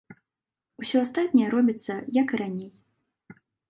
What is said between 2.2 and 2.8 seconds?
як і раней.